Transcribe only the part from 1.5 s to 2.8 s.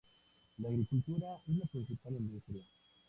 la principal industria.